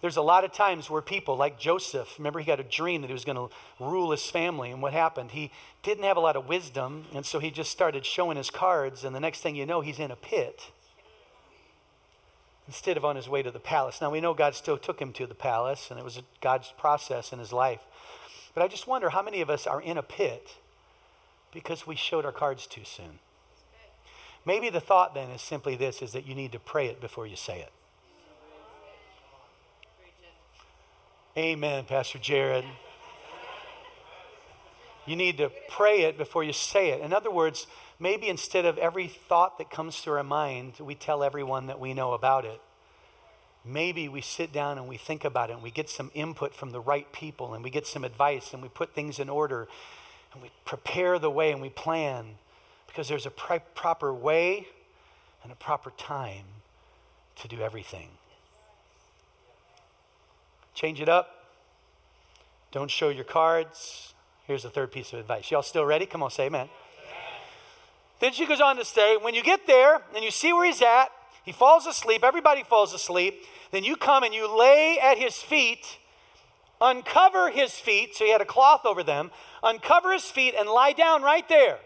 [0.00, 3.08] There's a lot of times where people, like Joseph, remember he got a dream that
[3.08, 5.30] he was going to rule his family, and what happened?
[5.30, 5.50] He
[5.82, 9.14] didn't have a lot of wisdom, and so he just started showing his cards, and
[9.14, 10.70] the next thing you know, he's in a pit
[12.66, 14.00] instead of on his way to the palace.
[14.00, 17.32] Now, we know God still took him to the palace, and it was God's process
[17.32, 17.80] in his life.
[18.54, 20.56] But I just wonder how many of us are in a pit
[21.52, 23.18] because we showed our cards too soon.
[24.46, 27.26] Maybe the thought then is simply this is that you need to pray it before
[27.26, 27.72] you say it.
[31.36, 32.64] Amen, Pastor Jared.
[35.06, 37.00] You need to pray it before you say it.
[37.00, 37.66] In other words,
[37.98, 41.94] maybe instead of every thought that comes to our mind, we tell everyone that we
[41.94, 42.60] know about it.
[43.64, 46.70] Maybe we sit down and we think about it and we get some input from
[46.70, 49.68] the right people and we get some advice and we put things in order
[50.32, 52.36] and we prepare the way and we plan
[52.86, 54.66] because there's a proper way
[55.42, 56.44] and a proper time
[57.36, 58.08] to do everything.
[60.74, 61.30] Change it up.
[62.72, 64.13] Don't show your cards.
[64.46, 65.50] Here's the third piece of advice.
[65.50, 66.06] Y'all still ready?
[66.06, 66.68] Come on, say amen.
[68.20, 70.82] Then she goes on to say, when you get there and you see where he's
[70.82, 71.06] at,
[71.44, 75.98] he falls asleep, everybody falls asleep, then you come and you lay at his feet,
[76.80, 79.30] uncover his feet, so he had a cloth over them,
[79.62, 81.78] uncover his feet and lie down right there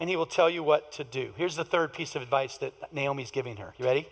[0.00, 1.32] and he will tell you what to do.
[1.36, 3.74] Here's the third piece of advice that Naomi's giving her.
[3.78, 4.08] You ready?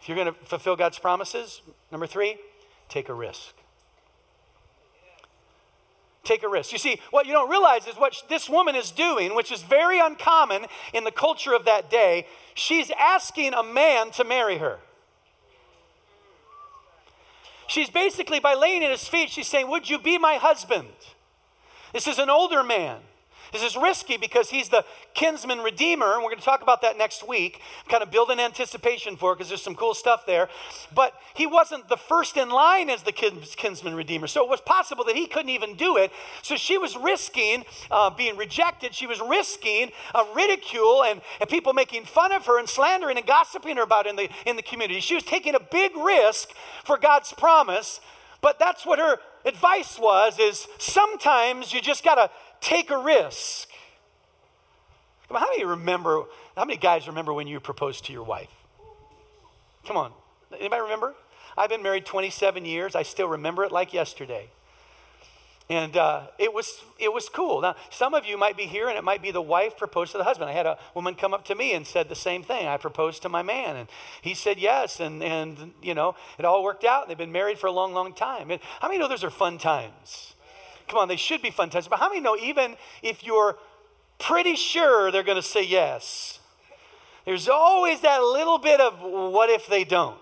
[0.00, 2.36] If you're going to fulfill God's promises, number three,
[2.88, 3.54] take a risk.
[6.24, 6.72] Take a risk.
[6.72, 9.98] You see, what you don't realize is what this woman is doing, which is very
[9.98, 12.26] uncommon in the culture of that day.
[12.54, 14.78] She's asking a man to marry her.
[17.66, 20.88] She's basically, by laying at his feet, she's saying, Would you be my husband?
[21.92, 22.98] This is an older man.
[23.52, 26.96] This is risky because he's the kinsman redeemer, and we're going to talk about that
[26.96, 30.48] next week, kind of build an anticipation for it because there's some cool stuff there.
[30.94, 35.04] But he wasn't the first in line as the kinsman redeemer, so it was possible
[35.04, 36.10] that he couldn't even do it.
[36.40, 38.94] So she was risking uh, being rejected.
[38.94, 43.26] She was risking uh, ridicule and, and people making fun of her and slandering and
[43.26, 45.00] gossiping her about in the, in the community.
[45.00, 46.50] She was taking a big risk
[46.84, 48.00] for God's promise,
[48.40, 52.30] but that's what her advice was is sometimes you just got to
[52.62, 53.68] take a risk.
[55.28, 56.24] Come on, how many remember,
[56.56, 58.50] how many guys remember when you proposed to your wife?
[59.84, 60.12] Come on,
[60.58, 61.14] anybody remember?
[61.56, 62.94] I've been married 27 years.
[62.94, 64.48] I still remember it like yesterday.
[65.68, 67.60] And uh, it, was, it was cool.
[67.60, 70.18] Now, some of you might be here and it might be the wife proposed to
[70.18, 70.50] the husband.
[70.50, 72.66] I had a woman come up to me and said the same thing.
[72.66, 73.88] I proposed to my man and
[74.20, 75.00] he said yes.
[75.00, 77.08] And, and you know, it all worked out.
[77.08, 78.50] They've been married for a long, long time.
[78.50, 80.31] And how many know those are fun times?
[80.92, 81.88] Come on, they should be fun times.
[81.88, 83.56] But how many know even if you're
[84.18, 86.38] pretty sure they're going to say yes,
[87.24, 90.18] there's always that little bit of what if they don't,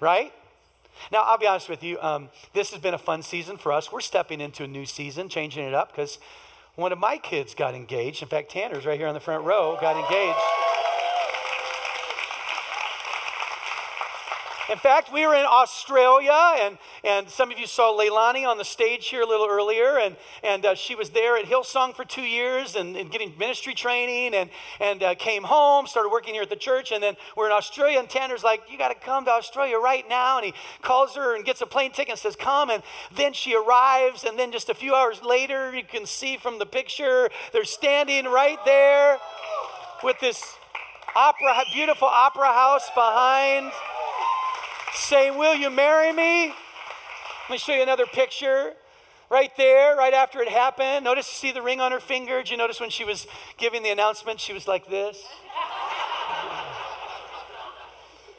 [0.00, 0.32] right?
[1.12, 3.92] Now, I'll be honest with you, um, this has been a fun season for us.
[3.92, 6.18] We're stepping into a new season, changing it up because
[6.74, 8.22] one of my kids got engaged.
[8.22, 10.38] In fact, Tanner's right here on the front row, got engaged.
[14.68, 18.64] In fact, we were in Australia, and, and some of you saw Leilani on the
[18.64, 22.22] stage here a little earlier, and, and uh, she was there at Hillsong for two
[22.22, 24.50] years and, and getting ministry training, and,
[24.80, 28.00] and uh, came home, started working here at the church, and then we're in Australia,
[28.00, 30.38] and Tanner's like, You got to come to Australia right now.
[30.38, 32.70] And he calls her and gets a plane ticket and says, Come.
[32.70, 32.82] And
[33.14, 36.66] then she arrives, and then just a few hours later, you can see from the
[36.66, 39.18] picture, they're standing right there
[40.02, 40.42] with this
[41.14, 43.70] opera, beautiful opera house behind
[44.96, 46.48] saying, Will you marry me?
[46.48, 48.72] Let me show you another picture.
[49.28, 51.04] Right there, right after it happened.
[51.04, 52.38] Notice, see the ring on her finger?
[52.38, 53.26] Did you notice when she was
[53.58, 55.22] giving the announcement, she was like this?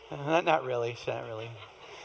[0.10, 1.50] Uh, not, not really, not really.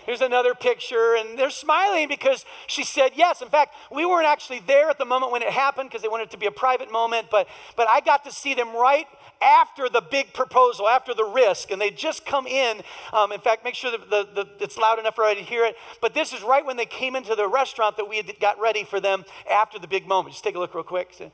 [0.07, 3.41] Here's another picture, and they're smiling because she said yes.
[3.41, 6.25] In fact, we weren't actually there at the moment when it happened because they wanted
[6.25, 9.07] it to be a private moment, but, but I got to see them right
[9.43, 12.83] after the big proposal, after the risk, and they just come in.
[13.13, 15.65] Um, in fact, make sure that the, the, it's loud enough for everybody to hear
[15.65, 15.77] it.
[16.01, 18.85] But this is right when they came into the restaurant that we had got ready
[18.85, 20.35] for them after the big moment.
[20.35, 21.15] Just take a look real quick.
[21.19, 21.33] Look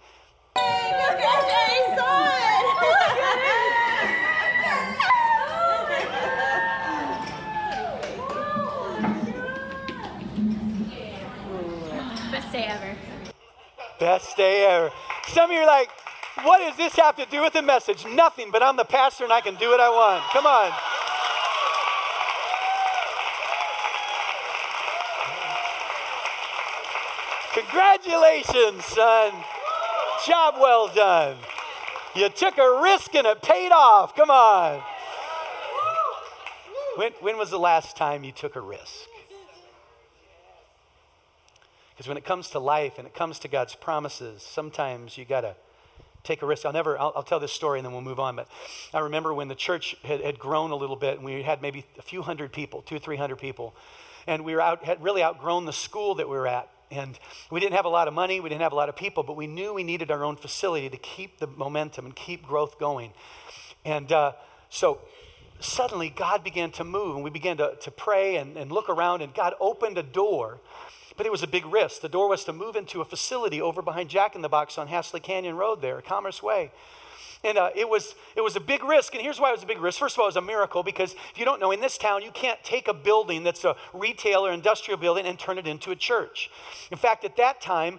[12.30, 12.96] Best day ever.
[13.98, 14.90] Best day ever.
[15.28, 15.90] Some of you are like,
[16.44, 18.04] what does this have to do with the message?
[18.06, 20.24] Nothing, but I'm the pastor and I can do what I want.
[20.32, 20.72] Come on.
[27.54, 29.32] Congratulations, son.
[30.26, 31.36] Job well done.
[32.14, 34.14] You took a risk and it paid off.
[34.14, 34.82] Come on.
[36.96, 39.06] When, when was the last time you took a risk?
[41.90, 45.40] Because when it comes to life and it comes to God's promises, sometimes you got
[45.40, 45.56] to
[46.28, 46.64] take a risk.
[46.66, 48.36] I'll never, I'll, I'll, tell this story and then we'll move on.
[48.36, 48.48] But
[48.94, 51.86] I remember when the church had, had grown a little bit and we had maybe
[51.98, 53.74] a few hundred people, two, three hundred people.
[54.26, 56.68] And we were out, had really outgrown the school that we were at.
[56.90, 57.18] And
[57.50, 59.36] we didn't have a lot of money, we didn't have a lot of people, but
[59.36, 63.12] we knew we needed our own facility to keep the momentum and keep growth going.
[63.84, 64.32] And uh,
[64.70, 65.00] so
[65.60, 69.22] suddenly God began to move and we began to, to pray and, and look around,
[69.22, 70.60] and God opened a door.
[71.18, 72.00] But it was a big risk.
[72.00, 74.86] The door was to move into a facility over behind Jack in the Box on
[74.86, 76.70] Hasley Canyon Road there, Commerce Way.
[77.42, 79.14] And uh, it, was, it was a big risk.
[79.14, 79.98] And here's why it was a big risk.
[79.98, 82.22] First of all, it was a miracle because if you don't know, in this town,
[82.22, 85.90] you can't take a building that's a retail or industrial building and turn it into
[85.90, 86.50] a church.
[86.92, 87.98] In fact, at that time,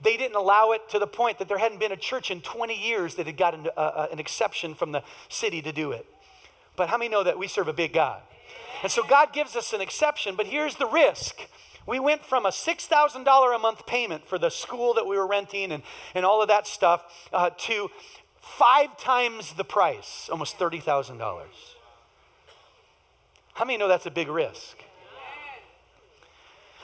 [0.00, 2.74] they didn't allow it to the point that there hadn't been a church in 20
[2.74, 6.06] years that had gotten uh, uh, an exception from the city to do it.
[6.74, 8.22] But how many know that we serve a big God?
[8.82, 11.40] And so God gives us an exception, but here's the risk.
[11.86, 15.70] We went from a $6,000 a month payment for the school that we were renting
[15.70, 15.82] and,
[16.14, 17.90] and all of that stuff uh, to
[18.40, 21.20] five times the price, almost $30,000.
[23.54, 24.76] How many know that's a big risk?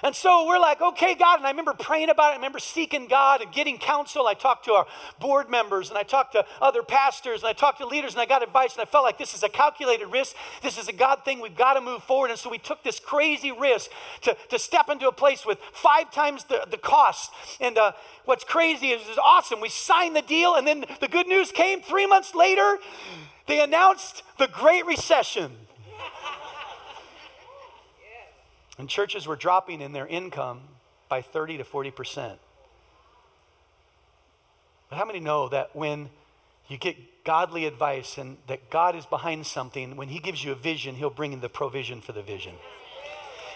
[0.02, 1.38] And so we're like, okay, God.
[1.38, 2.32] And I remember praying about it.
[2.32, 4.26] I remember seeking God and getting counsel.
[4.26, 4.86] I talked to our
[5.20, 8.26] board members and I talked to other pastors and I talked to leaders and I
[8.26, 8.74] got advice.
[8.74, 10.34] And I felt like this is a calculated risk.
[10.60, 11.40] This is a God thing.
[11.40, 12.30] We've got to move forward.
[12.30, 13.90] And so we took this crazy risk
[14.22, 17.30] to, to step into a place with five times the, the cost.
[17.60, 17.92] And uh,
[18.24, 19.60] what's crazy is it's awesome.
[19.60, 20.56] We signed the deal.
[20.56, 22.78] And then the good news came three months later.
[23.46, 25.52] They announced the Great Recession.
[28.78, 30.60] And churches were dropping in their income
[31.08, 32.38] by 30 to 40 percent.
[34.88, 36.10] But how many know that when
[36.68, 40.54] you get godly advice and that God is behind something, when He gives you a
[40.54, 42.54] vision, He'll bring in the provision for the vision?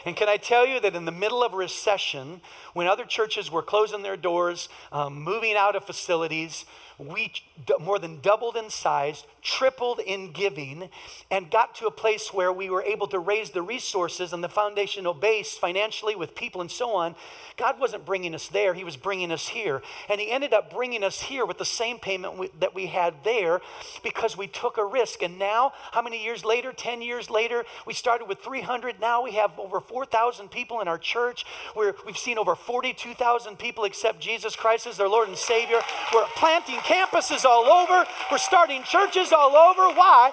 [0.06, 2.40] And can I tell you that in the middle of a recession,
[2.74, 6.64] when other churches were closing their doors, um, moving out of facilities,
[6.98, 7.32] we
[7.80, 10.88] more than doubled in size, tripled in giving,
[11.30, 14.48] and got to a place where we were able to raise the resources and the
[14.48, 17.14] foundational base financially with people and so on.
[17.58, 19.82] God wasn't bringing us there, He was bringing us here.
[20.08, 23.14] And He ended up bringing us here with the same payment we, that we had
[23.24, 23.60] there
[24.02, 25.22] because we took a risk.
[25.22, 26.72] And now, how many years later?
[26.72, 29.00] 10 years later, we started with 300.
[29.00, 31.44] Now we have over 4,000 people in our church.
[31.74, 35.80] We're, we've seen over 42,000 people accept Jesus Christ as their Lord and Savior.
[36.14, 38.08] We're planting campuses all over.
[38.30, 39.94] We're starting churches all over.
[39.94, 40.32] Why?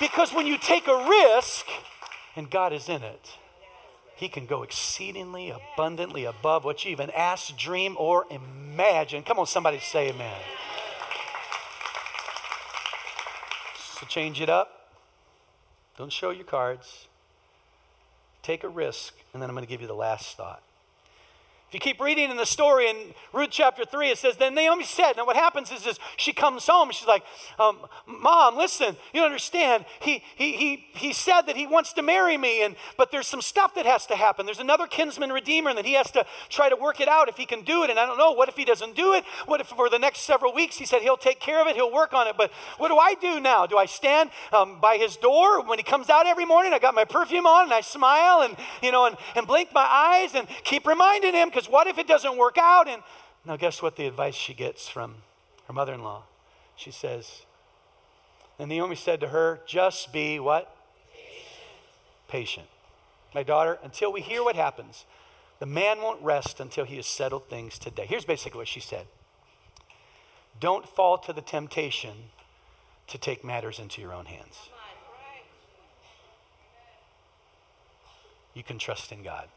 [0.00, 1.66] Because when you take a risk
[2.36, 3.36] and God is in it,
[4.16, 9.22] He can go exceedingly abundantly above what you even ask, dream, or imagine.
[9.22, 10.40] Come on, somebody say amen.
[14.00, 14.90] So change it up.
[15.96, 17.06] Don't show your cards.
[18.42, 20.62] Take a risk, and then I'm going to give you the last thought
[21.74, 22.96] you keep reading in the story in
[23.32, 26.66] Ruth chapter 3, it says, Then Naomi said, Now what happens is, is she comes
[26.66, 27.24] home, she's like,
[27.58, 29.84] um, Mom, listen, you understand.
[30.00, 33.42] He, he, he, he said that he wants to marry me, and, but there's some
[33.42, 34.46] stuff that has to happen.
[34.46, 37.36] There's another kinsman redeemer, and that he has to try to work it out if
[37.36, 37.90] he can do it.
[37.90, 39.24] And I don't know, what if he doesn't do it?
[39.46, 41.92] What if for the next several weeks he said he'll take care of it, he'll
[41.92, 42.36] work on it?
[42.36, 43.66] But what do I do now?
[43.66, 46.72] Do I stand um, by his door when he comes out every morning?
[46.72, 49.86] I got my perfume on, and I smile, and, you know, and, and blink my
[49.86, 52.88] eyes, and keep reminding him, because what if it doesn't work out?
[52.88, 53.02] And
[53.44, 55.16] now, guess what the advice she gets from
[55.66, 56.24] her mother in law?
[56.76, 57.42] She says,
[58.58, 60.74] and Naomi said to her, just be what?
[61.12, 61.46] Patient.
[62.28, 62.66] Patient.
[63.34, 65.04] My daughter, until we hear what happens,
[65.58, 68.06] the man won't rest until he has settled things today.
[68.06, 69.06] Here's basically what she said
[70.60, 72.30] Don't fall to the temptation
[73.08, 74.68] to take matters into your own hands.
[78.54, 79.48] You can trust in God.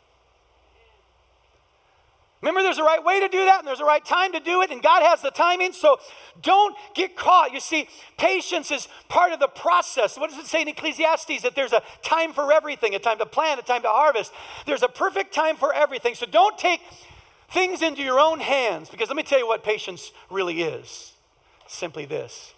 [2.42, 4.62] Remember, there's a right way to do that, and there's a right time to do
[4.62, 5.74] it, and God has the timing.
[5.74, 6.00] So
[6.42, 7.52] don't get caught.
[7.52, 10.18] You see, patience is part of the process.
[10.18, 11.42] What does it say in Ecclesiastes?
[11.42, 14.32] That there's a time for everything a time to plant, a time to harvest.
[14.68, 16.14] There's a perfect time for everything.
[16.14, 16.82] So don't take
[17.50, 21.14] things into your own hands, because let me tell you what patience really is
[21.68, 22.54] simply this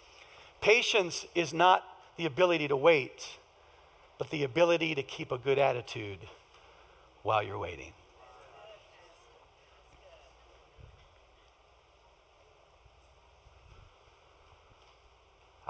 [0.60, 1.84] patience is not
[2.16, 3.38] the ability to wait,
[4.18, 6.18] but the ability to keep a good attitude
[7.22, 7.92] while you're waiting.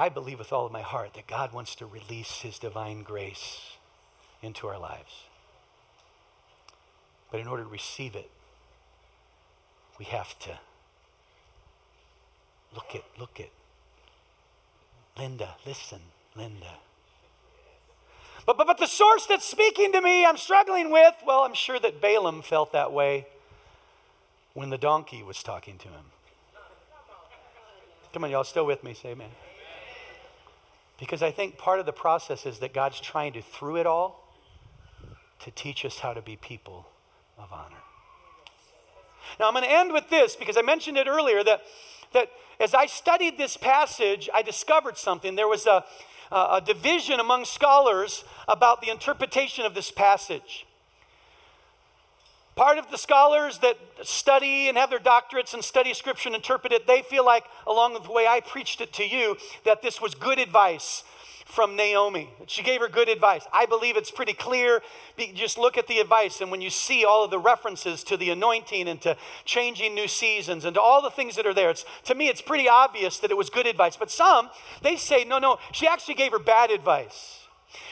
[0.01, 3.77] I believe with all of my heart that God wants to release His divine grace
[4.41, 5.25] into our lives.
[7.31, 8.31] But in order to receive it,
[9.99, 10.59] we have to
[12.75, 13.51] look at, look at.
[15.19, 16.01] Linda, listen,
[16.35, 16.79] Linda.
[18.47, 21.79] But, but, but the source that's speaking to me, I'm struggling with, well, I'm sure
[21.79, 23.27] that Balaam felt that way
[24.55, 26.07] when the donkey was talking to him.
[28.15, 28.95] Come on, y'all, still with me?
[28.95, 29.29] Say amen.
[31.01, 34.37] Because I think part of the process is that God's trying to, through it all,
[35.41, 36.87] to teach us how to be people
[37.39, 37.77] of honor.
[39.39, 41.63] Now, I'm going to end with this because I mentioned it earlier that,
[42.13, 42.29] that
[42.61, 45.37] as I studied this passage, I discovered something.
[45.37, 45.85] There was a,
[46.31, 50.67] a division among scholars about the interpretation of this passage.
[52.61, 56.75] Part of the scholars that study and have their doctorates and study scripture and interpret
[56.75, 60.15] it, they feel like, along the way I preached it to you, that this was
[60.15, 61.03] good advice
[61.47, 62.29] from Naomi.
[62.49, 63.47] She gave her good advice.
[63.51, 64.83] I believe it's pretty clear.
[65.33, 68.29] Just look at the advice, and when you see all of the references to the
[68.29, 71.87] anointing and to changing new seasons and to all the things that are there, it's,
[72.05, 73.97] to me, it's pretty obvious that it was good advice.
[73.97, 74.51] But some,
[74.83, 77.40] they say, no, no, she actually gave her bad advice.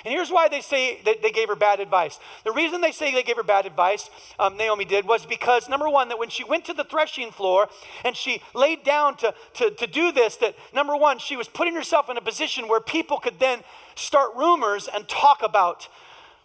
[0.04, 2.18] And here's why they say that they gave her bad advice.
[2.44, 5.88] The reason they say they gave her bad advice, um, Naomi did, was because, number
[5.88, 7.68] one, that when she went to the threshing floor
[8.04, 11.74] and she laid down to, to, to do this, that number one, she was putting
[11.74, 13.60] herself in a position where people could then
[13.94, 15.88] start rumors and talk about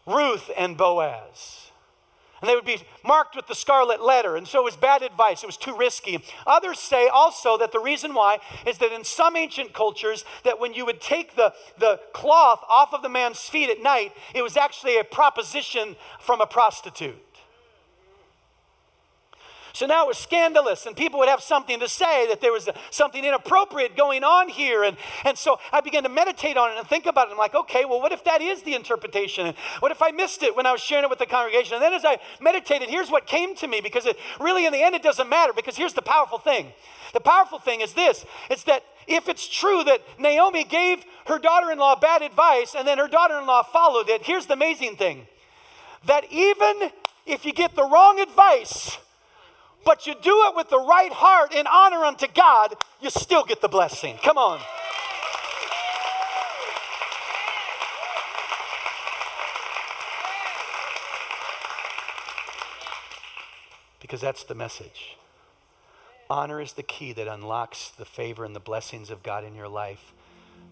[0.06, 1.63] Ruth and Boaz
[2.44, 4.36] and they would be marked with the scarlet letter.
[4.36, 5.44] And so it was bad advice.
[5.44, 6.22] It was too risky.
[6.46, 10.74] Others say also that the reason why is that in some ancient cultures, that when
[10.74, 14.58] you would take the, the cloth off of the man's feet at night, it was
[14.58, 17.16] actually a proposition from a prostitute.
[19.74, 22.70] So now it was scandalous, and people would have something to say that there was
[22.92, 24.84] something inappropriate going on here.
[24.84, 24.96] And,
[25.26, 27.32] and so I began to meditate on it and think about it.
[27.32, 29.48] I'm like, okay, well, what if that is the interpretation?
[29.48, 31.74] And what if I missed it when I was sharing it with the congregation?
[31.74, 34.84] And then as I meditated, here's what came to me because it really, in the
[34.84, 36.72] end, it doesn't matter because here's the powerful thing.
[37.14, 41.72] The powerful thing is this it's that if it's true that Naomi gave her daughter
[41.72, 44.98] in law bad advice and then her daughter in law followed it, here's the amazing
[44.98, 45.26] thing
[46.06, 46.92] that even
[47.26, 48.98] if you get the wrong advice,
[49.86, 53.62] but you do it with the right heart in honor unto God, you still get
[53.62, 54.18] the blessing.
[54.24, 54.60] Come on.
[64.00, 65.18] Because that's the message.
[66.30, 69.68] Honor is the key that unlocks the favor and the blessings of God in your
[69.68, 70.14] life.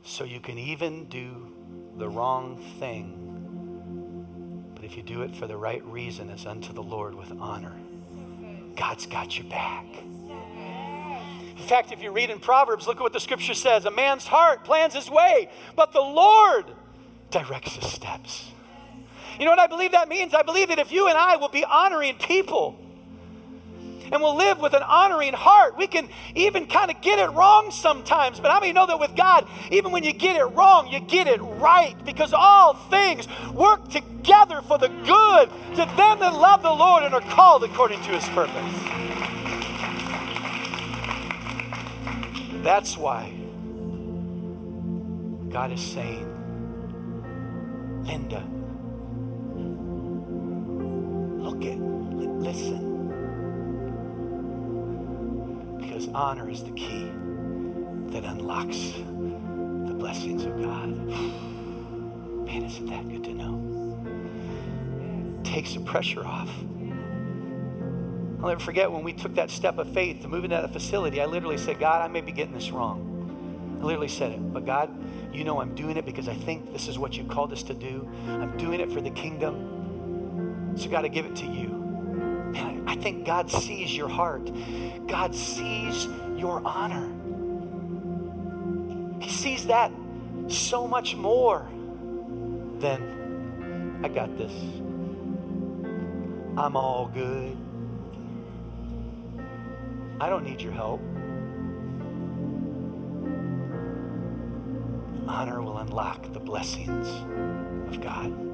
[0.04, 1.54] So you can even do
[1.98, 4.72] the wrong thing.
[4.76, 7.76] But if you do it for the right reason, as unto the Lord with honor,
[8.76, 9.86] God's got your back.
[11.62, 14.26] In fact, if you read in Proverbs, look at what the scripture says a man's
[14.26, 16.66] heart plans his way, but the Lord
[17.30, 18.52] directs his steps.
[19.40, 20.34] You know what I believe that means?
[20.34, 22.81] I believe that if you and I will be honoring people,
[24.12, 25.78] and we'll live with an honoring heart.
[25.78, 29.16] We can even kind of get it wrong sometimes, but how many know that with
[29.16, 33.90] God, even when you get it wrong, you get it right because all things work
[33.90, 38.10] together for the good to them that love the Lord and are called according to
[38.10, 38.74] his purpose.
[42.64, 43.34] That's why
[45.50, 46.28] God is saying,
[48.06, 48.44] Linda,
[56.14, 57.12] honor is the key
[58.12, 58.94] that unlocks
[59.88, 60.90] the blessings of God.
[62.46, 63.68] Man, isn't that good to know?
[65.44, 66.50] Takes the pressure off.
[68.42, 71.22] I'll never forget when we took that step of faith to move into that facility.
[71.22, 73.80] I literally said, God, I may be getting this wrong.
[73.80, 74.90] I literally said it, but God,
[75.34, 77.74] you know I'm doing it because I think this is what you called us to
[77.74, 78.10] do.
[78.28, 80.76] I'm doing it for the kingdom.
[80.76, 81.81] So, God, I give it to you.
[82.92, 84.52] I think God sees your heart.
[85.08, 87.08] God sees your honor.
[89.22, 89.94] He sees that
[90.50, 91.70] so much more
[92.80, 94.52] than I got this.
[96.58, 97.56] I'm all good.
[100.20, 101.00] I don't need your help.
[105.30, 107.08] Honor will unlock the blessings
[107.88, 108.51] of God.